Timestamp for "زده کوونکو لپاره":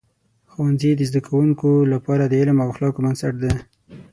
1.09-2.23